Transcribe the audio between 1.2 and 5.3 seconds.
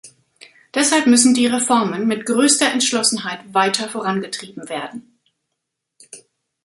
die Reformen mit größter Entschlossenheit weiter vorangetrieben werden.